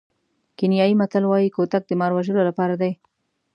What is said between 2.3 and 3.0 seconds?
لپاره دی.